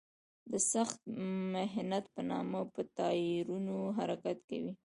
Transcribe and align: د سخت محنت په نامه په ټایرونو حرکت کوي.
د 0.51 0.53
سخت 0.71 0.99
محنت 1.53 2.05
په 2.15 2.21
نامه 2.29 2.61
په 2.73 2.81
ټایرونو 2.97 3.75
حرکت 3.97 4.37
کوي. 4.49 4.73